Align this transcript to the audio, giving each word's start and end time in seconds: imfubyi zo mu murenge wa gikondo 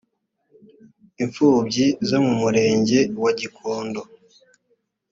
imfubyi 1.23 1.85
zo 2.09 2.17
mu 2.25 2.33
murenge 2.41 2.99
wa 3.23 3.31
gikondo 3.39 4.01